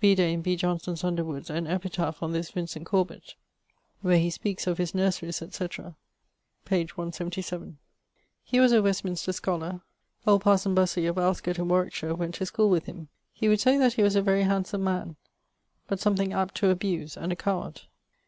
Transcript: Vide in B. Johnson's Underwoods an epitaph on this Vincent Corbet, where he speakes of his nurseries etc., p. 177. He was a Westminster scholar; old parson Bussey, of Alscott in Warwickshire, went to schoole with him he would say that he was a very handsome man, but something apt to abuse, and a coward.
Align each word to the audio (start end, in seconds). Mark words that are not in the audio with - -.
Vide 0.00 0.20
in 0.20 0.42
B. 0.42 0.54
Johnson's 0.54 1.02
Underwoods 1.02 1.50
an 1.50 1.66
epitaph 1.66 2.22
on 2.22 2.30
this 2.32 2.52
Vincent 2.52 2.86
Corbet, 2.86 3.34
where 4.00 4.16
he 4.20 4.30
speakes 4.30 4.68
of 4.68 4.78
his 4.78 4.94
nurseries 4.94 5.42
etc., 5.42 5.96
p. 6.64 6.76
177. 6.84 7.78
He 8.44 8.60
was 8.60 8.70
a 8.70 8.80
Westminster 8.80 9.32
scholar; 9.32 9.80
old 10.24 10.42
parson 10.42 10.72
Bussey, 10.76 11.04
of 11.06 11.18
Alscott 11.18 11.58
in 11.58 11.66
Warwickshire, 11.66 12.14
went 12.14 12.36
to 12.36 12.46
schoole 12.46 12.70
with 12.70 12.86
him 12.86 13.08
he 13.32 13.48
would 13.48 13.58
say 13.58 13.76
that 13.76 13.94
he 13.94 14.04
was 14.04 14.14
a 14.14 14.22
very 14.22 14.44
handsome 14.44 14.84
man, 14.84 15.16
but 15.88 15.98
something 15.98 16.32
apt 16.32 16.54
to 16.58 16.70
abuse, 16.70 17.16
and 17.16 17.32
a 17.32 17.34
coward. 17.34 17.80